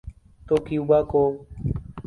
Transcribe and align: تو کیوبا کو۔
تو 0.47 0.55
کیوبا 0.65 0.99
کو۔ 1.11 1.23